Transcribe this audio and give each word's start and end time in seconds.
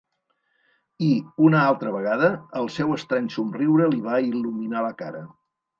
I, 1.07 1.09
una 1.49 1.61
altra 1.73 1.93
vegada, 1.97 2.31
el 2.63 2.73
seu 2.79 2.97
estrany 2.99 3.31
somriure 3.39 3.95
li 3.95 4.05
va 4.11 4.21
il·luminar 4.33 4.87
la 4.89 5.01
cara. 5.05 5.29